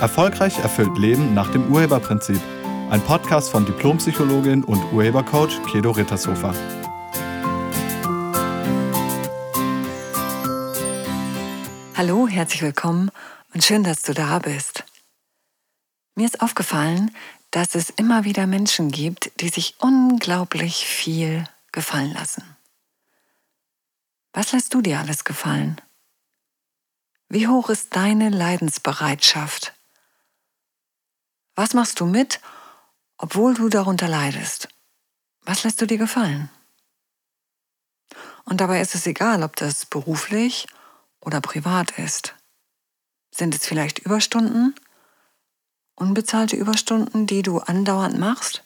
Erfolgreich 0.00 0.58
erfüllt 0.58 0.96
Leben 0.96 1.34
nach 1.34 1.52
dem 1.52 1.70
Urheberprinzip. 1.70 2.40
Ein 2.88 3.02
Podcast 3.02 3.50
von 3.50 3.66
Diplompsychologin 3.66 4.64
und 4.64 4.82
Urhebercoach 4.94 5.62
Kedo 5.70 5.90
Rittershofer. 5.90 6.54
Hallo, 11.94 12.26
herzlich 12.26 12.62
willkommen 12.62 13.10
und 13.52 13.62
schön, 13.62 13.84
dass 13.84 14.00
du 14.00 14.14
da 14.14 14.38
bist. 14.38 14.84
Mir 16.14 16.24
ist 16.24 16.40
aufgefallen, 16.40 17.14
dass 17.50 17.74
es 17.74 17.90
immer 17.90 18.24
wieder 18.24 18.46
Menschen 18.46 18.90
gibt, 18.90 19.38
die 19.42 19.50
sich 19.50 19.74
unglaublich 19.80 20.86
viel 20.86 21.44
gefallen 21.72 22.14
lassen. 22.14 22.42
Was 24.32 24.52
lässt 24.52 24.72
du 24.72 24.80
dir 24.80 24.98
alles 24.98 25.24
gefallen? 25.24 25.78
Wie 27.28 27.48
hoch 27.48 27.68
ist 27.68 27.94
deine 27.94 28.30
Leidensbereitschaft? 28.30 29.74
Was 31.54 31.74
machst 31.74 32.00
du 32.00 32.06
mit, 32.06 32.40
obwohl 33.18 33.54
du 33.54 33.68
darunter 33.68 34.08
leidest? 34.08 34.68
Was 35.42 35.64
lässt 35.64 35.80
du 35.80 35.86
dir 35.86 35.98
gefallen? 35.98 36.50
Und 38.44 38.60
dabei 38.60 38.80
ist 38.80 38.94
es 38.94 39.06
egal, 39.06 39.42
ob 39.42 39.56
das 39.56 39.86
beruflich 39.86 40.66
oder 41.20 41.40
privat 41.40 41.98
ist. 41.98 42.34
Sind 43.30 43.54
es 43.54 43.66
vielleicht 43.66 43.98
Überstunden? 44.00 44.74
Unbezahlte 45.94 46.56
Überstunden, 46.56 47.26
die 47.26 47.42
du 47.42 47.58
andauernd 47.58 48.18
machst? 48.18 48.62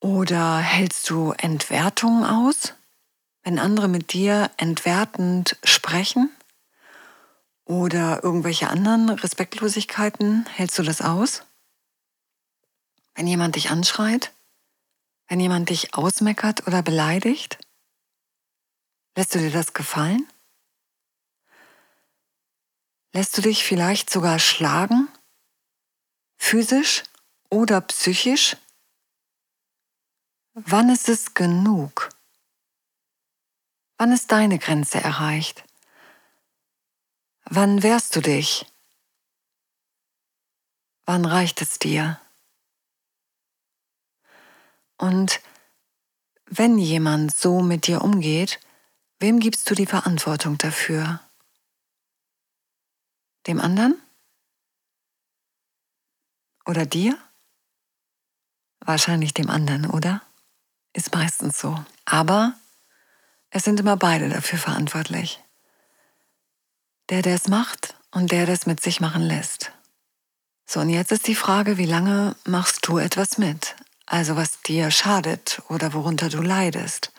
Oder 0.00 0.58
hältst 0.58 1.10
du 1.10 1.32
Entwertungen 1.32 2.24
aus, 2.24 2.74
wenn 3.42 3.58
andere 3.58 3.88
mit 3.88 4.12
dir 4.12 4.50
entwertend 4.56 5.56
sprechen? 5.64 6.30
Oder 7.68 8.24
irgendwelche 8.24 8.68
anderen 8.68 9.10
Respektlosigkeiten, 9.10 10.46
hältst 10.46 10.78
du 10.78 10.82
das 10.82 11.02
aus? 11.02 11.44
Wenn 13.14 13.26
jemand 13.26 13.56
dich 13.56 13.70
anschreit? 13.70 14.32
Wenn 15.28 15.38
jemand 15.38 15.68
dich 15.68 15.94
ausmeckert 15.94 16.66
oder 16.66 16.82
beleidigt? 16.82 17.58
Lässt 19.14 19.34
du 19.34 19.38
dir 19.38 19.50
das 19.50 19.74
gefallen? 19.74 20.26
Lässt 23.12 23.36
du 23.36 23.42
dich 23.42 23.64
vielleicht 23.64 24.08
sogar 24.08 24.38
schlagen? 24.38 25.08
Physisch 26.38 27.02
oder 27.50 27.82
psychisch? 27.82 28.56
Wann 30.54 30.88
ist 30.88 31.08
es 31.10 31.34
genug? 31.34 32.08
Wann 33.98 34.12
ist 34.12 34.32
deine 34.32 34.58
Grenze 34.58 35.00
erreicht? 35.00 35.67
Wann 37.50 37.82
wehrst 37.82 38.14
du 38.14 38.20
dich? 38.20 38.66
Wann 41.06 41.24
reicht 41.24 41.62
es 41.62 41.78
dir? 41.78 42.20
Und 44.98 45.40
wenn 46.44 46.76
jemand 46.76 47.34
so 47.34 47.62
mit 47.62 47.86
dir 47.86 48.02
umgeht, 48.02 48.60
wem 49.18 49.40
gibst 49.40 49.70
du 49.70 49.74
die 49.74 49.86
Verantwortung 49.86 50.58
dafür? 50.58 51.20
Dem 53.46 53.60
anderen? 53.60 53.98
Oder 56.66 56.84
dir? 56.84 57.18
Wahrscheinlich 58.80 59.32
dem 59.32 59.48
anderen, 59.48 59.86
oder? 59.86 60.20
Ist 60.92 61.14
meistens 61.14 61.58
so. 61.58 61.82
Aber 62.04 62.52
es 63.48 63.64
sind 63.64 63.80
immer 63.80 63.96
beide 63.96 64.28
dafür 64.28 64.58
verantwortlich 64.58 65.42
der, 67.10 67.22
der 67.22 67.34
es 67.34 67.48
macht 67.48 67.94
und 68.10 68.32
der, 68.32 68.46
der 68.46 68.54
es 68.54 68.66
mit 68.66 68.80
sich 68.80 69.00
machen 69.00 69.22
lässt. 69.22 69.72
So, 70.66 70.80
und 70.80 70.90
jetzt 70.90 71.12
ist 71.12 71.26
die 71.26 71.34
Frage, 71.34 71.78
wie 71.78 71.86
lange 71.86 72.36
machst 72.44 72.86
du 72.86 72.98
etwas 72.98 73.38
mit? 73.38 73.74
Also 74.06 74.36
was 74.36 74.60
dir 74.62 74.90
schadet 74.90 75.62
oder 75.68 75.92
worunter 75.94 76.28
du 76.28 76.42
leidest. 76.42 77.12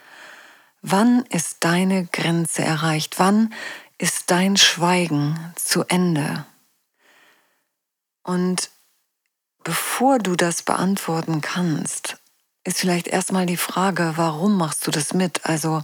Wann 0.82 1.24
ist 1.30 1.58
deine 1.62 2.06
Grenze 2.06 2.64
erreicht? 2.64 3.20
Wann 3.20 3.54
ist 3.98 4.32
dein 4.32 4.56
Schweigen 4.56 5.54
zu 5.56 5.84
Ende? 5.88 6.46
Und 8.24 8.70
bevor 9.64 10.20
du 10.20 10.36
das 10.36 10.62
beantworten 10.62 11.42
kannst, 11.42 12.18
ist 12.64 12.80
vielleicht 12.80 13.08
erstmal 13.08 13.46
die 13.46 13.58
Frage, 13.58 14.14
warum 14.16 14.58
machst 14.58 14.86
du 14.86 14.92
das 14.92 15.14
mit? 15.14 15.46
Also 15.46 15.84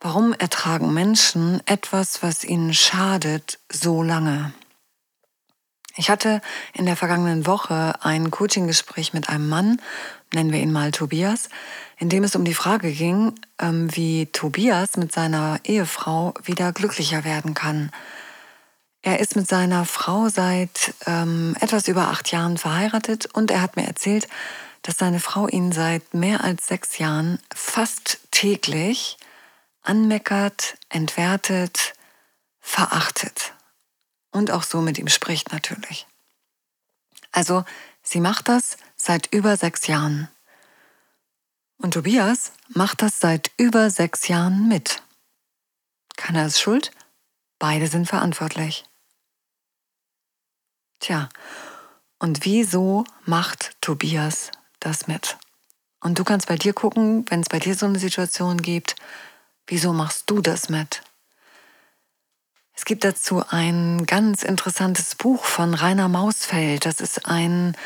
Warum 0.00 0.34
ertragen 0.34 0.92
Menschen 0.92 1.62
etwas, 1.66 2.22
was 2.22 2.44
ihnen 2.44 2.74
schadet, 2.74 3.58
so 3.72 4.02
lange? 4.02 4.52
Ich 5.96 6.10
hatte 6.10 6.42
in 6.74 6.84
der 6.84 6.96
vergangenen 6.96 7.46
Woche 7.46 7.94
ein 8.02 8.30
Coaching-Gespräch 8.30 9.14
mit 9.14 9.30
einem 9.30 9.48
Mann, 9.48 9.80
nennen 10.34 10.52
wir 10.52 10.60
ihn 10.60 10.72
mal 10.72 10.90
Tobias, 10.90 11.48
in 11.98 12.10
dem 12.10 12.24
es 12.24 12.36
um 12.36 12.44
die 12.44 12.52
Frage 12.52 12.92
ging, 12.92 13.32
ähm, 13.58 13.88
wie 13.96 14.26
Tobias 14.26 14.98
mit 14.98 15.12
seiner 15.12 15.58
Ehefrau 15.64 16.34
wieder 16.44 16.72
glücklicher 16.72 17.24
werden 17.24 17.54
kann. 17.54 17.90
Er 19.00 19.20
ist 19.20 19.36
mit 19.36 19.48
seiner 19.48 19.86
Frau 19.86 20.28
seit 20.28 20.92
ähm, 21.06 21.56
etwas 21.60 21.88
über 21.88 22.08
acht 22.08 22.30
Jahren 22.30 22.58
verheiratet 22.58 23.26
und 23.32 23.50
er 23.50 23.62
hat 23.62 23.76
mir 23.76 23.86
erzählt, 23.86 24.28
dass 24.82 24.98
seine 24.98 25.20
Frau 25.20 25.48
ihn 25.48 25.72
seit 25.72 26.12
mehr 26.12 26.44
als 26.44 26.66
sechs 26.66 26.98
Jahren 26.98 27.38
fast 27.54 28.18
täglich 28.30 29.16
anmeckert, 29.86 30.78
entwertet, 30.88 31.94
verachtet 32.60 33.54
und 34.30 34.50
auch 34.50 34.62
so 34.62 34.80
mit 34.80 34.98
ihm 34.98 35.08
spricht 35.08 35.52
natürlich. 35.52 36.06
Also 37.32 37.64
sie 38.02 38.20
macht 38.20 38.48
das 38.48 38.76
seit 38.96 39.32
über 39.32 39.56
sechs 39.56 39.86
Jahren. 39.86 40.28
Und 41.78 41.94
Tobias 41.94 42.52
macht 42.68 43.02
das 43.02 43.20
seit 43.20 43.50
über 43.58 43.90
sechs 43.90 44.28
Jahren 44.28 44.68
mit. 44.68 45.02
Keiner 46.16 46.46
ist 46.46 46.60
schuld, 46.60 46.90
beide 47.58 47.86
sind 47.86 48.06
verantwortlich. 48.06 48.84
Tja, 51.00 51.28
und 52.18 52.44
wieso 52.44 53.04
macht 53.24 53.76
Tobias 53.82 54.50
das 54.80 55.06
mit? 55.06 55.36
Und 56.00 56.18
du 56.18 56.24
kannst 56.24 56.48
bei 56.48 56.56
dir 56.56 56.72
gucken, 56.72 57.26
wenn 57.28 57.40
es 57.40 57.48
bei 57.48 57.58
dir 57.58 57.74
so 57.74 57.86
eine 57.86 57.98
Situation 57.98 58.62
gibt, 58.62 58.96
Wieso 59.66 59.92
machst 59.92 60.24
du 60.30 60.40
das 60.40 60.68
mit? 60.68 61.02
Es 62.74 62.84
gibt 62.84 63.04
dazu 63.04 63.42
ein 63.48 64.04
ganz 64.06 64.42
interessantes 64.42 65.14
Buch 65.14 65.44
von 65.44 65.74
Rainer 65.74 66.08
Mausfeld. 66.08 66.84
Das 66.84 67.00
ist 67.00 67.26
ein 67.26 67.76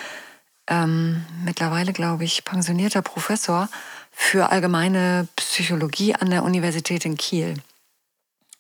ähm, 0.67 1.25
mittlerweile, 1.45 1.93
glaube 1.93 2.25
ich, 2.25 2.45
pensionierter 2.45 3.03
Professor 3.03 3.69
für 4.11 4.51
allgemeine 4.51 5.29
Psychologie 5.37 6.15
an 6.15 6.31
der 6.31 6.43
Universität 6.43 7.05
in 7.05 7.17
Kiel. 7.17 7.55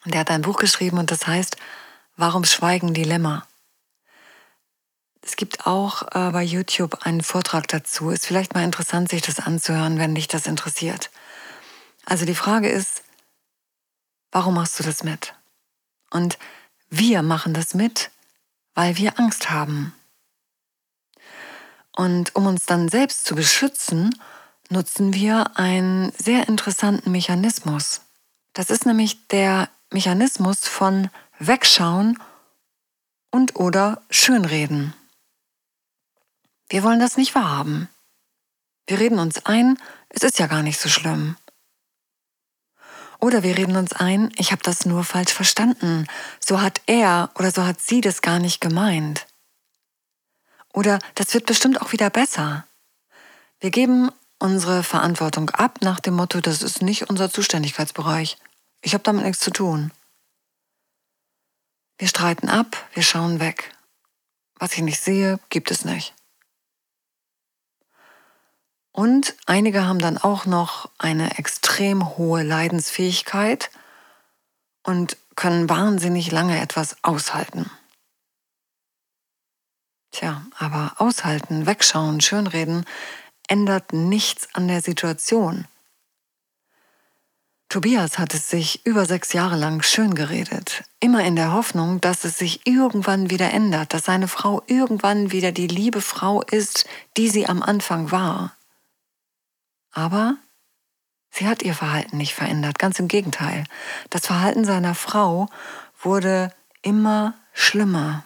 Und 0.04 0.14
er 0.14 0.20
hat 0.20 0.30
ein 0.30 0.42
Buch 0.42 0.58
geschrieben 0.58 0.98
und 0.98 1.10
das 1.10 1.26
heißt 1.26 1.56
Warum 2.16 2.44
schweigen 2.44 2.92
Dilemma? 2.92 3.46
Es 5.22 5.36
gibt 5.36 5.66
auch 5.66 6.02
äh, 6.12 6.30
bei 6.30 6.42
YouTube 6.42 7.06
einen 7.06 7.22
Vortrag 7.22 7.66
dazu. 7.68 8.10
Ist 8.10 8.26
vielleicht 8.26 8.54
mal 8.54 8.64
interessant, 8.64 9.08
sich 9.08 9.22
das 9.22 9.38
anzuhören, 9.38 9.98
wenn 9.98 10.14
dich 10.14 10.28
das 10.28 10.46
interessiert. 10.46 11.10
Also 12.04 12.26
die 12.26 12.34
Frage 12.34 12.68
ist, 12.68 13.02
Warum 14.32 14.54
machst 14.54 14.78
du 14.78 14.82
das 14.82 15.02
mit? 15.02 15.34
Und 16.10 16.38
wir 16.88 17.22
machen 17.22 17.54
das 17.54 17.74
mit, 17.74 18.10
weil 18.74 18.96
wir 18.96 19.18
Angst 19.18 19.50
haben. 19.50 19.94
Und 21.92 22.34
um 22.36 22.46
uns 22.46 22.66
dann 22.66 22.88
selbst 22.88 23.24
zu 23.24 23.34
beschützen, 23.34 24.14
nutzen 24.68 25.12
wir 25.14 25.58
einen 25.58 26.12
sehr 26.12 26.48
interessanten 26.48 27.10
Mechanismus. 27.10 28.02
Das 28.52 28.70
ist 28.70 28.86
nämlich 28.86 29.26
der 29.28 29.68
Mechanismus 29.90 30.60
von 30.60 31.10
Wegschauen 31.38 32.18
und 33.30 33.56
oder 33.56 34.02
Schönreden. 34.10 34.94
Wir 36.68 36.82
wollen 36.82 37.00
das 37.00 37.16
nicht 37.16 37.34
wahrhaben. 37.34 37.88
Wir 38.86 39.00
reden 39.00 39.18
uns 39.18 39.44
ein, 39.46 39.78
es 40.08 40.22
ist 40.22 40.38
ja 40.38 40.46
gar 40.46 40.62
nicht 40.62 40.80
so 40.80 40.88
schlimm. 40.88 41.36
Oder 43.20 43.42
wir 43.42 43.56
reden 43.56 43.76
uns 43.76 43.92
ein, 43.92 44.32
ich 44.36 44.50
habe 44.50 44.62
das 44.62 44.86
nur 44.86 45.04
falsch 45.04 45.32
verstanden. 45.32 46.06
So 46.40 46.60
hat 46.60 46.80
er 46.86 47.30
oder 47.34 47.50
so 47.50 47.64
hat 47.64 47.80
sie 47.80 48.00
das 48.00 48.22
gar 48.22 48.38
nicht 48.38 48.60
gemeint. 48.60 49.26
Oder 50.72 50.98
das 51.14 51.34
wird 51.34 51.46
bestimmt 51.46 51.82
auch 51.82 51.92
wieder 51.92 52.08
besser. 52.08 52.66
Wir 53.60 53.70
geben 53.70 54.10
unsere 54.38 54.82
Verantwortung 54.82 55.50
ab 55.50 55.78
nach 55.82 56.00
dem 56.00 56.14
Motto, 56.14 56.40
das 56.40 56.62
ist 56.62 56.80
nicht 56.80 57.10
unser 57.10 57.30
Zuständigkeitsbereich. 57.30 58.38
Ich 58.80 58.94
habe 58.94 59.04
damit 59.04 59.24
nichts 59.24 59.40
zu 59.40 59.50
tun. 59.50 59.92
Wir 61.98 62.08
streiten 62.08 62.48
ab, 62.48 62.88
wir 62.94 63.02
schauen 63.02 63.40
weg. 63.40 63.74
Was 64.54 64.72
ich 64.72 64.80
nicht 64.80 65.00
sehe, 65.00 65.38
gibt 65.50 65.70
es 65.70 65.84
nicht. 65.84 66.14
Und 68.92 69.36
einige 69.46 69.86
haben 69.86 70.00
dann 70.00 70.18
auch 70.18 70.46
noch 70.46 70.90
eine 70.98 71.38
extrem 71.38 72.16
hohe 72.16 72.42
Leidensfähigkeit 72.42 73.70
und 74.82 75.16
können 75.36 75.68
wahnsinnig 75.68 76.30
lange 76.32 76.60
etwas 76.60 76.96
aushalten. 77.02 77.70
Tja, 80.10 80.44
aber 80.58 80.94
aushalten, 80.98 81.66
wegschauen, 81.66 82.20
schönreden 82.20 82.84
ändert 83.46 83.92
nichts 83.92 84.48
an 84.54 84.68
der 84.68 84.80
Situation. 84.82 85.66
Tobias 87.68 88.18
hat 88.18 88.34
es 88.34 88.50
sich 88.50 88.84
über 88.84 89.06
sechs 89.06 89.32
Jahre 89.32 89.56
lang 89.56 89.82
schön 89.82 90.16
geredet, 90.16 90.82
immer 90.98 91.22
in 91.22 91.36
der 91.36 91.52
Hoffnung, 91.52 92.00
dass 92.00 92.24
es 92.24 92.36
sich 92.36 92.66
irgendwann 92.66 93.30
wieder 93.30 93.52
ändert, 93.52 93.94
dass 93.94 94.06
seine 94.06 94.26
Frau 94.26 94.62
irgendwann 94.66 95.30
wieder 95.30 95.52
die 95.52 95.68
liebe 95.68 96.00
Frau 96.00 96.42
ist, 96.42 96.86
die 97.16 97.28
sie 97.28 97.46
am 97.46 97.62
Anfang 97.62 98.10
war. 98.10 98.56
Aber 99.92 100.36
sie 101.30 101.46
hat 101.46 101.62
ihr 101.62 101.74
Verhalten 101.74 102.16
nicht 102.16 102.34
verändert, 102.34 102.78
ganz 102.78 102.98
im 102.98 103.08
Gegenteil. 103.08 103.64
Das 104.10 104.26
Verhalten 104.26 104.64
seiner 104.64 104.94
Frau 104.94 105.48
wurde 106.00 106.52
immer 106.82 107.34
schlimmer. 107.52 108.24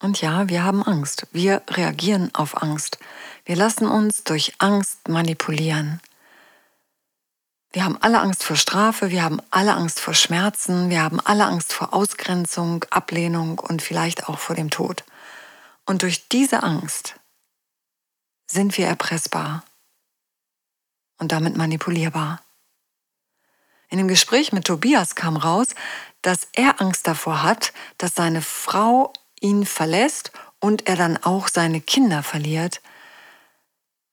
Und 0.00 0.20
ja, 0.20 0.48
wir 0.48 0.64
haben 0.64 0.82
Angst. 0.82 1.28
Wir 1.30 1.62
reagieren 1.68 2.34
auf 2.34 2.60
Angst. 2.60 2.98
Wir 3.44 3.56
lassen 3.56 3.86
uns 3.86 4.24
durch 4.24 4.54
Angst 4.58 5.08
manipulieren. 5.08 6.00
Wir 7.72 7.84
haben 7.84 7.96
alle 8.02 8.20
Angst 8.20 8.44
vor 8.44 8.56
Strafe, 8.56 9.10
wir 9.10 9.22
haben 9.22 9.40
alle 9.50 9.74
Angst 9.74 9.98
vor 9.98 10.12
Schmerzen, 10.12 10.90
wir 10.90 11.02
haben 11.02 11.20
alle 11.20 11.46
Angst 11.46 11.72
vor 11.72 11.94
Ausgrenzung, 11.94 12.84
Ablehnung 12.90 13.58
und 13.58 13.80
vielleicht 13.80 14.28
auch 14.28 14.38
vor 14.38 14.54
dem 14.54 14.68
Tod. 14.68 15.04
Und 15.86 16.02
durch 16.02 16.28
diese 16.28 16.62
Angst 16.62 17.14
sind 18.46 18.76
wir 18.76 18.86
erpressbar 18.86 19.64
und 21.22 21.32
damit 21.32 21.56
manipulierbar. 21.56 22.42
In 23.88 23.96
dem 23.96 24.08
Gespräch 24.08 24.52
mit 24.52 24.66
Tobias 24.66 25.14
kam 25.14 25.36
raus, 25.36 25.68
dass 26.20 26.48
er 26.52 26.80
Angst 26.82 27.06
davor 27.06 27.42
hat, 27.42 27.72
dass 27.96 28.14
seine 28.14 28.42
Frau 28.42 29.12
ihn 29.40 29.64
verlässt 29.64 30.32
und 30.60 30.86
er 30.86 30.96
dann 30.96 31.16
auch 31.16 31.48
seine 31.48 31.80
Kinder 31.80 32.22
verliert. 32.22 32.82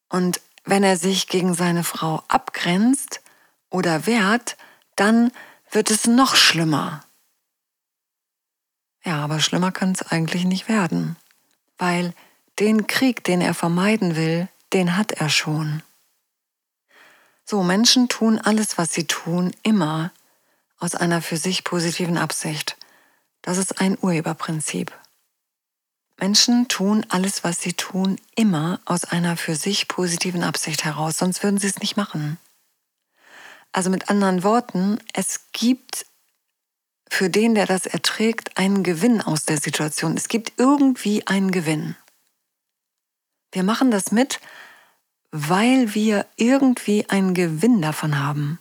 Und 0.08 0.40
wenn 0.64 0.84
er 0.84 0.96
sich 0.96 1.28
gegen 1.28 1.54
seine 1.54 1.84
Frau 1.84 2.24
abgrenzt, 2.30 3.22
oder 3.70 4.06
wehrt, 4.06 4.58
dann 4.96 5.32
wird 5.72 5.92
es 5.92 6.08
noch 6.08 6.36
schlimmer. 6.36 7.04
Ja, 9.04 9.24
aber 9.24 9.40
schlimmer 9.40 9.72
kann 9.72 9.92
es 9.92 10.02
eigentlich 10.02 10.46
nicht 10.46 10.68
werden, 10.68 11.16
weil 11.78 12.14
den 12.60 12.88
Krieg, 12.88 13.24
den 13.24 13.42
er 13.42 13.54
vermeiden 13.54 14.16
will, 14.16 14.50
den 14.74 14.98
hat 14.98 15.14
er 15.14 15.30
schon. 15.30 15.82
So, 17.50 17.64
Menschen 17.64 18.10
tun 18.10 18.38
alles, 18.38 18.78
was 18.78 18.94
sie 18.94 19.08
tun, 19.08 19.56
immer 19.64 20.12
aus 20.78 20.94
einer 20.94 21.20
für 21.20 21.36
sich 21.36 21.64
positiven 21.64 22.16
Absicht. 22.16 22.78
Das 23.42 23.58
ist 23.58 23.82
ein 23.82 23.98
Urheberprinzip. 24.00 24.96
Menschen 26.20 26.68
tun 26.68 27.08
alles, 27.10 27.44
was 27.44 27.60
sie 27.60 27.74
tun, 27.74 28.22
immer 28.36 28.80
aus 28.86 29.04
einer 29.04 29.36
für 29.36 29.56
sich 29.56 29.88
positiven 29.88 30.44
Absicht 30.44 30.86
heraus, 30.86 31.18
sonst 31.18 31.42
würden 31.42 31.58
sie 31.58 31.66
es 31.66 31.80
nicht 31.80 31.98
machen. 31.98 32.38
Also 33.72 33.90
mit 33.90 34.12
anderen 34.12 34.44
Worten, 34.44 35.00
es 35.14 35.52
gibt 35.52 36.06
für 37.10 37.32
den, 37.32 37.56
der 37.56 37.66
das 37.66 37.88
erträgt, 37.88 38.60
einen 38.60 38.84
Gewinn 38.84 39.24
aus 39.24 39.46
der 39.46 39.58
Situation. 39.58 40.16
Es 40.16 40.28
gibt 40.28 40.54
irgendwie 40.58 41.26
einen 41.26 41.50
Gewinn. 41.50 41.96
Wir 43.52 43.64
machen 43.64 43.90
das 43.90 44.12
mit, 44.12 44.40
weil 45.32 45.94
wir 45.94 46.26
irgendwie 46.36 47.10
einen 47.10 47.34
Gewinn 47.34 47.82
davon 47.82 48.20
haben. 48.20 48.60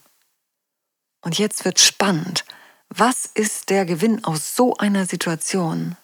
Und 1.23 1.38
jetzt 1.38 1.65
wird 1.65 1.81
spannend. 1.81 2.44
Was 2.88 3.26
ist 3.26 3.70
der 3.70 3.85
Gewinn 3.85 4.25
aus 4.25 4.55
so 4.55 4.76
einer 4.76 5.06
Situation? 5.06 5.97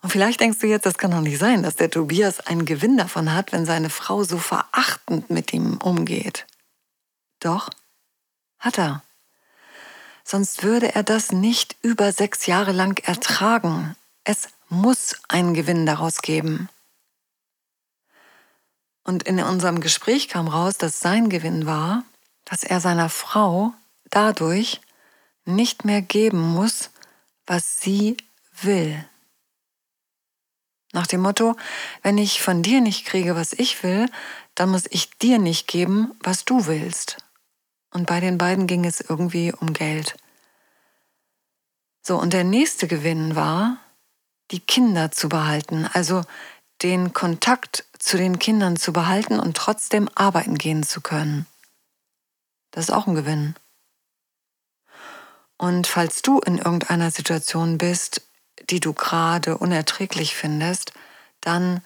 Und 0.00 0.10
vielleicht 0.10 0.40
denkst 0.40 0.58
du 0.60 0.66
jetzt, 0.66 0.86
das 0.86 0.98
kann 0.98 1.10
doch 1.10 1.20
nicht 1.20 1.38
sein, 1.38 1.62
dass 1.62 1.76
der 1.76 1.90
Tobias 1.90 2.40
einen 2.40 2.64
Gewinn 2.64 2.96
davon 2.96 3.32
hat, 3.32 3.52
wenn 3.52 3.66
seine 3.66 3.90
Frau 3.90 4.22
so 4.22 4.38
verachtend 4.38 5.28
mit 5.30 5.52
ihm 5.52 5.78
umgeht. 5.78 6.46
Doch, 7.40 7.70
hat 8.58 8.78
er. 8.78 9.02
Sonst 10.24 10.62
würde 10.62 10.94
er 10.94 11.02
das 11.02 11.32
nicht 11.32 11.76
über 11.82 12.12
sechs 12.12 12.46
Jahre 12.46 12.72
lang 12.72 13.02
ertragen. 13.04 13.96
Es 14.24 14.48
muss 14.68 15.16
einen 15.28 15.54
Gewinn 15.54 15.86
daraus 15.86 16.20
geben. 16.20 16.68
Und 19.08 19.22
in 19.22 19.40
unserem 19.40 19.80
Gespräch 19.80 20.28
kam 20.28 20.48
raus, 20.48 20.76
dass 20.76 21.00
sein 21.00 21.30
Gewinn 21.30 21.64
war, 21.64 22.04
dass 22.44 22.62
er 22.62 22.78
seiner 22.78 23.08
Frau 23.08 23.72
dadurch 24.10 24.82
nicht 25.46 25.86
mehr 25.86 26.02
geben 26.02 26.38
muss, 26.38 26.90
was 27.46 27.80
sie 27.80 28.18
will. 28.60 29.02
Nach 30.92 31.06
dem 31.06 31.22
Motto, 31.22 31.56
wenn 32.02 32.18
ich 32.18 32.42
von 32.42 32.62
dir 32.62 32.82
nicht 32.82 33.06
kriege, 33.06 33.34
was 33.34 33.54
ich 33.54 33.82
will, 33.82 34.10
dann 34.54 34.68
muss 34.68 34.84
ich 34.90 35.08
dir 35.16 35.38
nicht 35.38 35.68
geben, 35.68 36.12
was 36.20 36.44
du 36.44 36.66
willst. 36.66 37.16
Und 37.94 38.06
bei 38.06 38.20
den 38.20 38.36
beiden 38.36 38.66
ging 38.66 38.84
es 38.84 39.00
irgendwie 39.00 39.54
um 39.54 39.72
Geld. 39.72 40.18
So, 42.02 42.20
und 42.20 42.34
der 42.34 42.44
nächste 42.44 42.86
Gewinn 42.86 43.36
war, 43.36 43.78
die 44.50 44.60
Kinder 44.60 45.10
zu 45.10 45.30
behalten, 45.30 45.88
also 45.94 46.24
den 46.82 47.12
Kontakt 47.12 47.84
zu 47.98 48.16
den 48.16 48.38
Kindern 48.38 48.76
zu 48.76 48.92
behalten 48.92 49.40
und 49.40 49.56
trotzdem 49.56 50.08
arbeiten 50.14 50.58
gehen 50.58 50.82
zu 50.82 51.00
können. 51.00 51.46
Das 52.70 52.84
ist 52.84 52.90
auch 52.90 53.06
ein 53.06 53.14
Gewinn. 53.14 53.54
Und 55.56 55.86
falls 55.86 56.22
du 56.22 56.38
in 56.38 56.58
irgendeiner 56.58 57.10
Situation 57.10 57.78
bist, 57.78 58.22
die 58.70 58.80
du 58.80 58.92
gerade 58.92 59.58
unerträglich 59.58 60.36
findest, 60.36 60.92
dann 61.40 61.82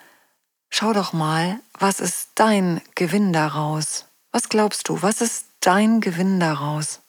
schau 0.69 0.93
doch 0.93 1.13
mal, 1.13 1.61
was 1.79 2.01
ist 2.01 2.31
dein 2.35 2.83
Gewinn 2.95 3.33
daraus? 3.33 4.07
Was 4.31 4.49
glaubst 4.49 4.89
du? 4.89 5.01
Was 5.01 5.21
ist 5.21 5.47
dein 5.63 6.01
Gewinn 6.01 6.41
daraus. 6.41 7.01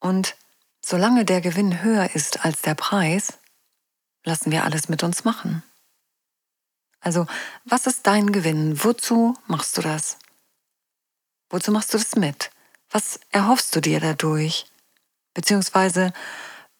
Und 0.00 0.36
solange 0.80 1.24
der 1.24 1.40
Gewinn 1.40 1.82
höher 1.82 2.14
ist 2.14 2.44
als 2.44 2.62
der 2.62 2.74
Preis, 2.74 3.38
lassen 4.24 4.50
wir 4.50 4.64
alles 4.64 4.88
mit 4.88 5.02
uns 5.02 5.24
machen. 5.24 5.62
Also, 7.04 7.26
was 7.66 7.86
ist 7.86 8.06
dein 8.06 8.32
Gewinn? 8.32 8.82
Wozu 8.82 9.36
machst 9.46 9.76
du 9.76 9.82
das? 9.82 10.18
Wozu 11.50 11.70
machst 11.70 11.92
du 11.92 11.98
das 11.98 12.16
mit? 12.16 12.50
Was 12.88 13.20
erhoffst 13.28 13.76
du 13.76 13.82
dir 13.82 14.00
dadurch? 14.00 14.64
Beziehungsweise, 15.34 16.14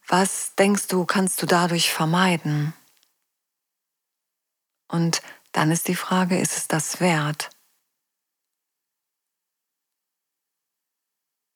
was 0.09 0.54
denkst 0.54 0.88
du, 0.88 1.04
kannst 1.04 1.43
du 1.43 1.47
dadurch 1.47 1.93
vermeiden? 1.93 2.73
Und 4.88 5.21
dann 5.52 5.71
ist 5.71 5.88
die 5.88 5.95
Frage, 5.95 6.40
ist 6.40 6.57
es 6.57 6.69
das 6.69 7.00
wert? 7.00 7.50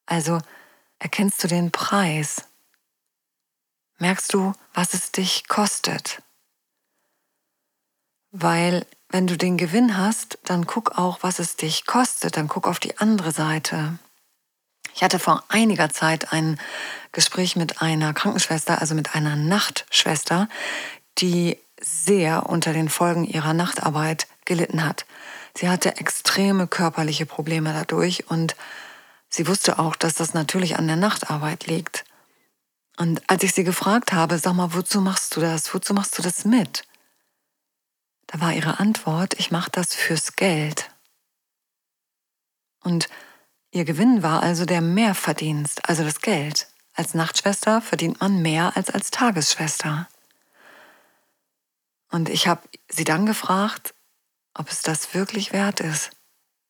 Also 0.04 0.42
erkennst 0.98 1.42
du 1.42 1.48
den 1.48 1.72
Preis? 1.72 2.44
Merkst 3.96 4.34
du, 4.34 4.52
was 4.74 4.92
es 4.92 5.10
dich 5.10 5.48
kostet? 5.48 6.22
Weil 8.30 8.86
wenn 9.08 9.26
du 9.26 9.36
den 9.36 9.56
Gewinn 9.56 9.96
hast, 9.96 10.38
dann 10.44 10.66
guck 10.66 10.98
auch, 10.98 11.18
was 11.22 11.38
es 11.38 11.56
dich 11.56 11.86
kostet, 11.86 12.36
dann 12.36 12.48
guck 12.48 12.66
auf 12.66 12.78
die 12.78 12.98
andere 12.98 13.32
Seite. 13.32 13.98
Ich 14.94 15.02
hatte 15.02 15.18
vor 15.18 15.44
einiger 15.48 15.90
Zeit 15.90 16.32
ein 16.32 16.58
Gespräch 17.12 17.56
mit 17.56 17.80
einer 17.80 18.12
Krankenschwester, 18.12 18.80
also 18.80 18.94
mit 18.94 19.14
einer 19.14 19.36
Nachtschwester, 19.36 20.48
die 21.18 21.56
sehr 21.80 22.46
unter 22.46 22.72
den 22.72 22.88
Folgen 22.88 23.24
ihrer 23.24 23.54
Nachtarbeit 23.54 24.26
gelitten 24.44 24.84
hat. 24.84 25.06
Sie 25.56 25.68
hatte 25.68 25.96
extreme 25.96 26.66
körperliche 26.66 27.26
Probleme 27.26 27.72
dadurch 27.72 28.30
und 28.30 28.56
Sie 29.30 29.46
wusste 29.46 29.78
auch, 29.78 29.94
dass 29.96 30.14
das 30.14 30.34
natürlich 30.34 30.78
an 30.78 30.86
der 30.86 30.96
Nachtarbeit 30.96 31.66
liegt. 31.66 32.04
Und 32.96 33.22
als 33.28 33.42
ich 33.42 33.52
sie 33.52 33.64
gefragt 33.64 34.12
habe, 34.12 34.38
sag 34.38 34.54
mal, 34.54 34.74
wozu 34.74 35.00
machst 35.00 35.36
du 35.36 35.40
das? 35.40 35.72
Wozu 35.72 35.94
machst 35.94 36.18
du 36.18 36.22
das 36.22 36.44
mit? 36.44 36.84
Da 38.28 38.40
war 38.40 38.52
ihre 38.52 38.78
Antwort, 38.78 39.34
ich 39.38 39.50
mache 39.50 39.70
das 39.70 39.94
fürs 39.94 40.36
Geld. 40.36 40.90
Und 42.80 43.08
ihr 43.72 43.84
Gewinn 43.84 44.22
war 44.22 44.42
also 44.42 44.64
der 44.64 44.80
Mehrverdienst, 44.80 45.88
also 45.88 46.04
das 46.04 46.20
Geld. 46.20 46.68
Als 46.94 47.14
Nachtschwester 47.14 47.80
verdient 47.80 48.20
man 48.20 48.40
mehr 48.40 48.76
als 48.76 48.90
als 48.90 49.10
Tagesschwester. 49.10 50.08
Und 52.10 52.28
ich 52.28 52.46
habe 52.46 52.62
sie 52.88 53.04
dann 53.04 53.26
gefragt, 53.26 53.94
ob 54.54 54.70
es 54.70 54.82
das 54.82 55.14
wirklich 55.14 55.52
wert 55.52 55.80
ist 55.80 56.10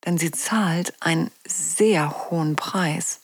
denn 0.04 0.18
sie 0.18 0.30
zahlt 0.30 0.94
einen 1.00 1.30
sehr 1.46 2.30
hohen 2.30 2.56
Preis. 2.56 3.20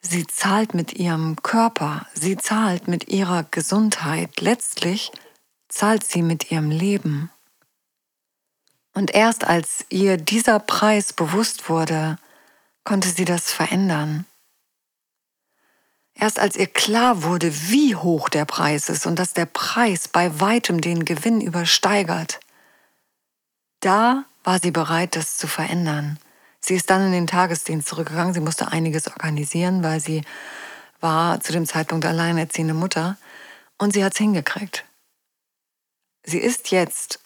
Sie 0.00 0.26
zahlt 0.26 0.74
mit 0.74 0.92
ihrem 0.92 1.36
Körper, 1.42 2.06
sie 2.14 2.36
zahlt 2.36 2.88
mit 2.88 3.08
ihrer 3.08 3.44
Gesundheit, 3.44 4.40
letztlich 4.40 5.10
zahlt 5.68 6.04
sie 6.04 6.22
mit 6.22 6.50
ihrem 6.50 6.70
Leben. 6.70 7.30
Und 8.94 9.14
erst 9.14 9.44
als 9.44 9.84
ihr 9.88 10.16
dieser 10.16 10.58
Preis 10.58 11.12
bewusst 11.12 11.68
wurde, 11.68 12.18
konnte 12.84 13.08
sie 13.08 13.24
das 13.24 13.52
verändern. 13.52 14.24
Erst 16.14 16.38
als 16.38 16.56
ihr 16.56 16.66
klar 16.66 17.22
wurde, 17.22 17.52
wie 17.68 17.94
hoch 17.94 18.30
der 18.30 18.46
Preis 18.46 18.88
ist 18.88 19.04
und 19.06 19.18
dass 19.18 19.34
der 19.34 19.44
Preis 19.44 20.08
bei 20.08 20.40
weitem 20.40 20.80
den 20.80 21.04
Gewinn 21.04 21.42
übersteigert, 21.42 22.40
da 23.80 24.24
war 24.44 24.58
sie 24.60 24.70
bereit, 24.70 25.14
das 25.14 25.36
zu 25.36 25.46
verändern. 25.46 26.18
Sie 26.60 26.74
ist 26.74 26.88
dann 26.88 27.06
in 27.06 27.12
den 27.12 27.26
Tagesdienst 27.26 27.86
zurückgegangen. 27.86 28.32
Sie 28.32 28.40
musste 28.40 28.72
einiges 28.72 29.08
organisieren, 29.08 29.84
weil 29.84 30.00
sie 30.00 30.22
war 31.00 31.40
zu 31.40 31.52
dem 31.52 31.66
Zeitpunkt 31.66 32.06
alleinerziehende 32.06 32.74
Mutter. 32.74 33.18
Und 33.78 33.92
sie 33.92 34.02
hat 34.02 34.14
es 34.14 34.18
hingekriegt. 34.18 34.84
Sie 36.28 36.38
ist 36.38 36.72
jetzt 36.72 37.20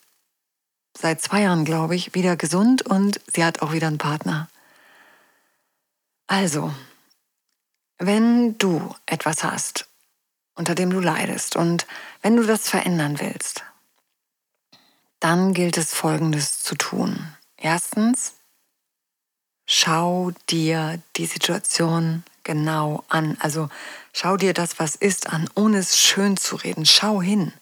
seit 0.96 1.22
zwei 1.22 1.40
Jahren, 1.40 1.64
glaube 1.64 1.96
ich, 1.96 2.14
wieder 2.14 2.36
gesund 2.36 2.82
und 2.82 3.18
sie 3.26 3.42
hat 3.42 3.62
auch 3.62 3.72
wieder 3.72 3.86
einen 3.86 3.96
Partner. 3.96 4.50
Also, 6.26 6.74
wenn 7.96 8.58
du 8.58 8.94
etwas 9.06 9.42
hast, 9.42 9.88
unter 10.54 10.74
dem 10.74 10.90
du 10.90 11.00
leidest 11.00 11.56
und 11.56 11.86
wenn 12.20 12.36
du 12.36 12.44
das 12.44 12.68
verändern 12.68 13.20
willst, 13.20 13.64
dann 15.18 15.54
gilt 15.54 15.78
es 15.78 15.94
Folgendes 15.94 16.62
zu 16.62 16.74
tun. 16.74 17.34
Erstens, 17.56 18.34
schau 19.64 20.32
dir 20.50 21.00
die 21.16 21.26
Situation 21.26 22.22
genau 22.42 23.04
an. 23.08 23.38
Also 23.40 23.70
schau 24.12 24.36
dir 24.36 24.52
das, 24.52 24.78
was 24.78 24.94
ist, 24.94 25.30
an, 25.30 25.48
ohne 25.54 25.78
es 25.78 25.98
schön 25.98 26.36
zu 26.36 26.56
reden. 26.56 26.84
Schau 26.84 27.22
hin. 27.22 27.54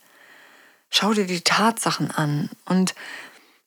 Schau 0.91 1.13
dir 1.13 1.27
die 1.27 1.43
Tatsachen 1.43 2.11
an 2.11 2.51
und 2.65 2.95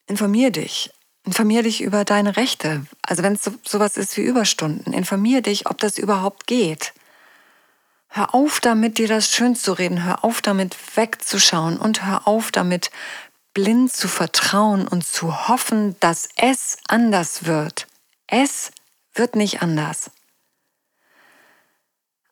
informier 0.07 0.51
dich. 0.51 0.91
Informier 1.23 1.63
dich 1.63 1.81
über 1.81 2.03
deine 2.03 2.35
Rechte. 2.35 2.85
Also 3.03 3.21
wenn 3.21 3.33
es 3.33 3.43
so, 3.43 3.53
sowas 3.63 3.95
ist 3.95 4.17
wie 4.17 4.21
Überstunden, 4.21 4.91
informier 4.93 5.41
dich, 5.41 5.67
ob 5.69 5.77
das 5.77 5.97
überhaupt 5.97 6.47
geht. 6.47 6.93
Hör 8.07 8.33
auf 8.33 8.59
damit, 8.59 8.97
dir 8.97 9.07
das 9.07 9.29
schön 9.29 9.55
zu 9.55 9.73
reden. 9.73 10.03
Hör 10.03 10.25
auf 10.25 10.41
damit, 10.41 10.75
wegzuschauen 10.97 11.77
und 11.77 12.05
hör 12.05 12.27
auf 12.27 12.51
damit, 12.51 12.91
blind 13.53 13.93
zu 13.93 14.07
vertrauen 14.07 14.87
und 14.87 15.05
zu 15.05 15.47
hoffen, 15.47 15.95
dass 15.99 16.27
es 16.35 16.77
anders 16.87 17.45
wird. 17.45 17.87
Es 18.27 18.71
wird 19.13 19.35
nicht 19.35 19.61
anders. 19.61 20.11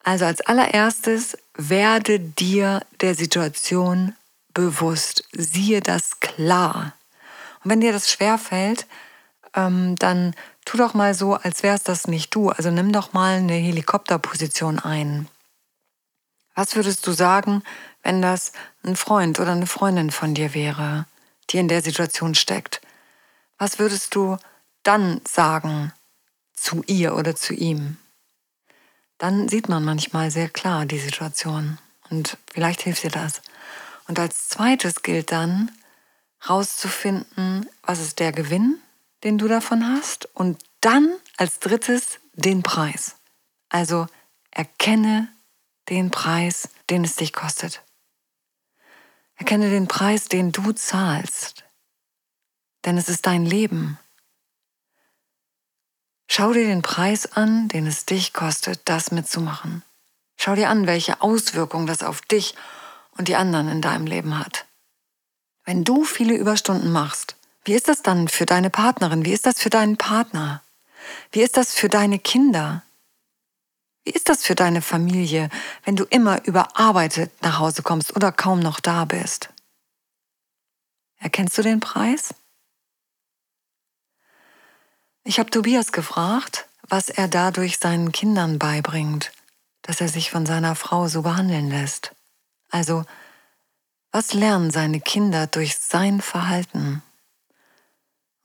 Also 0.03 0.25
als 0.25 0.41
allererstes 0.41 1.37
werde 1.55 2.19
dir 2.19 2.81
der 3.01 3.15
Situation 3.15 4.15
bewusst. 4.53 5.23
Siehe 5.31 5.81
das 5.81 6.19
klar. 6.19 6.93
Und 7.63 7.71
wenn 7.71 7.81
dir 7.81 7.91
das 7.91 8.11
schwerfällt, 8.11 8.87
ähm, 9.53 9.95
dann 9.95 10.35
tu 10.65 10.77
doch 10.77 10.93
mal 10.93 11.13
so, 11.13 11.35
als 11.35 11.63
wär's 11.63 11.83
das 11.83 12.07
nicht 12.07 12.33
du. 12.35 12.49
Also 12.49 12.71
nimm 12.71 12.91
doch 12.91 13.13
mal 13.13 13.37
eine 13.37 13.53
Helikopterposition 13.53 14.79
ein. 14.79 15.27
Was 16.55 16.75
würdest 16.75 17.05
du 17.07 17.11
sagen, 17.11 17.63
wenn 18.03 18.21
das 18.21 18.51
ein 18.83 18.95
Freund 18.95 19.39
oder 19.39 19.51
eine 19.51 19.67
Freundin 19.67 20.11
von 20.11 20.33
dir 20.33 20.53
wäre, 20.53 21.05
die 21.49 21.57
in 21.57 21.67
der 21.67 21.81
Situation 21.81 22.35
steckt? 22.35 22.81
Was 23.57 23.79
würdest 23.79 24.15
du 24.15 24.37
dann 24.83 25.21
sagen 25.27 25.93
zu 26.53 26.83
ihr 26.87 27.15
oder 27.15 27.35
zu 27.35 27.53
ihm? 27.53 27.97
Dann 29.17 29.49
sieht 29.49 29.67
man 29.67 29.83
manchmal 29.83 30.31
sehr 30.31 30.49
klar 30.49 30.85
die 30.85 30.99
Situation 30.99 31.77
und 32.09 32.37
vielleicht 32.51 32.81
hilft 32.81 33.03
dir 33.03 33.11
das. 33.11 33.41
Und 34.09 34.17
als 34.17 34.49
zweites 34.49 35.03
gilt 35.03 35.31
dann, 35.31 35.71
rauszufinden, 36.49 37.69
was 37.83 37.99
ist 37.99 38.17
der 38.17 38.31
Gewinn, 38.31 38.81
den 39.23 39.37
du 39.37 39.47
davon 39.47 39.87
hast 39.87 40.25
und 40.35 40.63
dann 40.81 41.13
als 41.37 41.59
drittes 41.59 42.19
den 42.33 42.63
Preis. 42.63 43.17
Also 43.69 44.07
erkenne 44.49 45.31
den 45.89 46.09
Preis, 46.09 46.69
den 46.89 47.03
es 47.03 47.17
dich 47.17 47.33
kostet. 47.33 47.83
Erkenne 49.35 49.69
den 49.69 49.87
Preis, 49.87 50.27
den 50.27 50.51
du 50.51 50.71
zahlst. 50.71 51.65
Denn 52.85 52.97
es 52.97 53.09
ist 53.09 53.27
dein 53.27 53.45
Leben. 53.45 53.99
Schau 56.27 56.51
dir 56.53 56.65
den 56.65 56.81
Preis 56.81 57.31
an, 57.31 57.67
den 57.67 57.85
es 57.85 58.05
dich 58.05 58.33
kostet, 58.33 58.81
das 58.85 59.11
mitzumachen. 59.11 59.83
Schau 60.35 60.55
dir 60.55 60.69
an, 60.69 60.87
welche 60.87 61.21
Auswirkungen 61.21 61.85
das 61.85 62.01
auf 62.01 62.21
dich 62.21 62.55
und 63.19 63.27
die 63.27 63.35
anderen 63.35 63.67
in 63.67 63.81
deinem 63.81 64.07
Leben 64.07 64.39
hat. 64.39 64.65
Wenn 65.65 65.83
du 65.83 66.05
viele 66.05 66.35
Überstunden 66.35 66.91
machst, 66.91 67.35
wie 67.65 67.73
ist 67.73 67.89
das 67.89 68.01
dann 68.01 68.29
für 68.29 68.45
deine 68.45 68.69
Partnerin? 68.69 69.25
Wie 69.25 69.33
ist 69.33 69.45
das 69.45 69.59
für 69.59 69.69
deinen 69.69 69.97
Partner? 69.97 70.63
Wie 71.31 71.41
ist 71.41 71.57
das 71.57 71.73
für 71.73 71.89
deine 71.89 72.17
Kinder? 72.17 72.81
Wie 74.05 74.11
ist 74.11 74.29
das 74.29 74.43
für 74.43 74.55
deine 74.55 74.81
Familie, 74.81 75.49
wenn 75.83 75.97
du 75.97 76.05
immer 76.05 76.45
überarbeitet 76.45 77.31
nach 77.43 77.59
Hause 77.59 77.83
kommst 77.83 78.15
oder 78.15 78.31
kaum 78.31 78.61
noch 78.61 78.79
da 78.79 79.03
bist? 79.03 79.49
Erkennst 81.19 81.57
du 81.57 81.61
den 81.61 81.81
Preis? 81.81 82.33
Ich 85.25 85.39
habe 85.39 85.49
Tobias 85.49 85.91
gefragt, 85.91 86.69
was 86.87 87.09
er 87.09 87.27
dadurch 87.27 87.79
seinen 87.79 88.13
Kindern 88.13 88.57
beibringt, 88.57 89.33
dass 89.81 89.99
er 89.99 90.07
sich 90.07 90.31
von 90.31 90.45
seiner 90.45 90.75
Frau 90.75 91.09
so 91.09 91.21
behandeln 91.23 91.69
lässt. 91.69 92.15
Also, 92.69 93.05
was 94.11 94.33
lernen 94.33 94.71
seine 94.71 95.01
Kinder 95.01 95.47
durch 95.47 95.77
sein 95.77 96.21
Verhalten? 96.21 97.03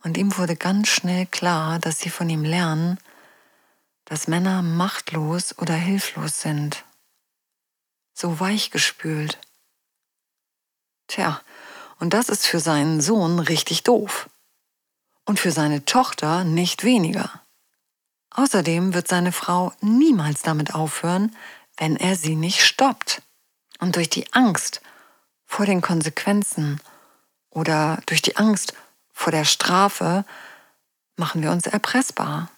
Und 0.02 0.18
ihm 0.18 0.36
wurde 0.36 0.56
ganz 0.56 0.88
schnell 0.88 1.26
klar, 1.26 1.78
dass 1.78 1.98
sie 1.98 2.10
von 2.10 2.28
ihm 2.28 2.44
lernen, 2.44 2.98
dass 4.04 4.28
Männer 4.28 4.60
machtlos 4.62 5.56
oder 5.58 5.74
hilflos 5.74 6.40
sind, 6.40 6.84
so 8.12 8.38
weichgespült. 8.38 9.38
Tja, 11.06 11.40
und 11.98 12.12
das 12.12 12.28
ist 12.28 12.46
für 12.46 12.60
seinen 12.60 13.00
Sohn 13.00 13.38
richtig 13.38 13.82
doof. 13.82 14.28
Und 15.24 15.40
für 15.40 15.52
seine 15.52 15.86
Tochter 15.86 16.44
nicht 16.44 16.84
weniger. 16.84 17.40
Außerdem 18.30 18.92
wird 18.92 19.08
seine 19.08 19.32
Frau 19.32 19.72
niemals 19.80 20.42
damit 20.42 20.74
aufhören, 20.74 21.34
wenn 21.78 21.96
er 21.96 22.14
sie 22.16 22.36
nicht 22.36 22.62
stoppt. 22.62 23.22
Und 23.78 23.96
durch 23.96 24.10
die 24.10 24.32
Angst 24.32 24.80
vor 25.46 25.66
den 25.66 25.80
Konsequenzen 25.80 26.80
oder 27.50 28.00
durch 28.06 28.22
die 28.22 28.36
Angst 28.36 28.74
vor 29.12 29.30
der 29.30 29.44
Strafe 29.44 30.24
machen 31.16 31.42
wir 31.42 31.50
uns 31.50 31.66
erpressbar. 31.66 32.50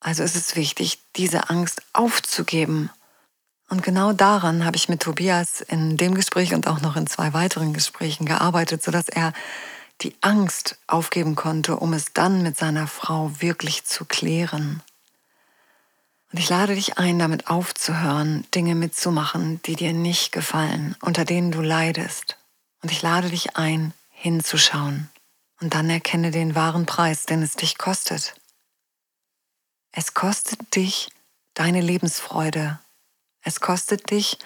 Also 0.00 0.22
ist 0.22 0.36
es 0.36 0.56
wichtig, 0.56 1.00
diese 1.16 1.50
Angst 1.50 1.82
aufzugeben. 1.92 2.90
Und 3.68 3.82
genau 3.82 4.12
daran 4.12 4.64
habe 4.64 4.76
ich 4.76 4.88
mit 4.88 5.02
Tobias 5.02 5.60
in 5.60 5.96
dem 5.96 6.14
Gespräch 6.14 6.54
und 6.54 6.68
auch 6.68 6.80
noch 6.80 6.96
in 6.96 7.06
zwei 7.06 7.32
weiteren 7.32 7.72
Gesprächen 7.72 8.26
gearbeitet, 8.26 8.82
sodass 8.82 9.08
er 9.08 9.32
die 10.02 10.14
Angst 10.20 10.78
aufgeben 10.86 11.34
konnte, 11.34 11.76
um 11.76 11.92
es 11.92 12.12
dann 12.12 12.42
mit 12.42 12.56
seiner 12.56 12.86
Frau 12.86 13.32
wirklich 13.40 13.84
zu 13.84 14.04
klären. 14.04 14.82
Und 16.36 16.40
ich 16.40 16.50
lade 16.50 16.74
dich 16.74 16.98
ein, 16.98 17.18
damit 17.18 17.46
aufzuhören, 17.46 18.46
Dinge 18.54 18.74
mitzumachen, 18.74 19.62
die 19.62 19.74
dir 19.74 19.94
nicht 19.94 20.32
gefallen, 20.32 20.94
unter 21.00 21.24
denen 21.24 21.50
du 21.50 21.62
leidest. 21.62 22.36
Und 22.82 22.92
ich 22.92 23.00
lade 23.00 23.30
dich 23.30 23.56
ein, 23.56 23.94
hinzuschauen. 24.10 25.08
Und 25.62 25.72
dann 25.72 25.88
erkenne 25.88 26.32
den 26.32 26.54
wahren 26.54 26.84
Preis, 26.84 27.24
den 27.24 27.40
es 27.40 27.56
dich 27.56 27.78
kostet. 27.78 28.34
Es 29.92 30.12
kostet 30.12 30.76
dich 30.76 31.08
deine 31.54 31.80
Lebensfreude. 31.80 32.80
Es 33.40 33.60
kostet 33.60 34.10
dich 34.10 34.36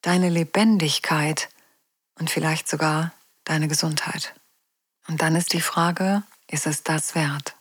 deine 0.00 0.30
Lebendigkeit 0.30 1.50
und 2.18 2.30
vielleicht 2.30 2.66
sogar 2.66 3.12
deine 3.44 3.68
Gesundheit. 3.68 4.32
Und 5.06 5.20
dann 5.20 5.36
ist 5.36 5.52
die 5.52 5.60
Frage, 5.60 6.22
ist 6.46 6.66
es 6.66 6.82
das 6.82 7.14
wert? 7.14 7.56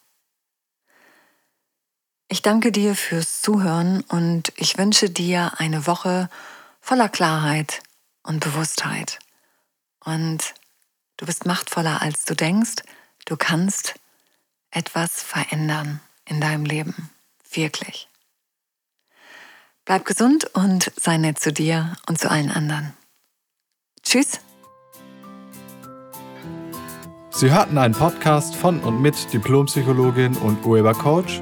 Ich 2.31 2.43
danke 2.43 2.71
dir 2.71 2.95
fürs 2.95 3.41
Zuhören 3.41 4.01
und 4.01 4.53
ich 4.55 4.77
wünsche 4.77 5.09
dir 5.09 5.53
eine 5.57 5.87
Woche 5.87 6.29
voller 6.79 7.09
Klarheit 7.09 7.81
und 8.21 8.39
Bewusstheit. 8.39 9.17
Und 10.05 10.53
du 11.17 11.25
bist 11.25 11.47
machtvoller, 11.47 12.03
als 12.03 12.25
du 12.25 12.35
denkst. 12.35 12.83
Du 13.25 13.35
kannst 13.35 13.95
etwas 14.69 15.23
verändern 15.23 16.01
in 16.25 16.39
deinem 16.39 16.65
Leben. 16.65 17.09
Wirklich. 17.51 18.07
Bleib 19.85 20.05
gesund 20.05 20.45
und 20.53 20.91
sei 21.01 21.17
nett 21.17 21.39
zu 21.39 21.51
dir 21.51 21.95
und 22.07 22.19
zu 22.19 22.29
allen 22.29 22.51
anderen. 22.51 22.93
Tschüss. 24.03 24.39
Sie 27.31 27.49
hörten 27.49 27.79
einen 27.79 27.95
Podcast 27.95 28.55
von 28.55 28.81
und 28.81 29.01
mit 29.01 29.33
Diplompsychologin 29.33 30.35
und 30.37 30.63
Urhebercoach 30.63 31.41